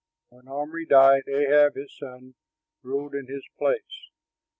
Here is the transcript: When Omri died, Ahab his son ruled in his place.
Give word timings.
When 0.29 0.47
Omri 0.47 0.87
died, 0.87 1.27
Ahab 1.27 1.75
his 1.75 1.95
son 1.95 2.33
ruled 2.81 3.13
in 3.13 3.27
his 3.27 3.45
place. 3.59 4.09